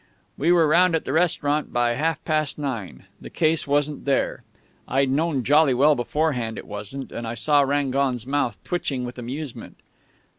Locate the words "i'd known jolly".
4.87-5.75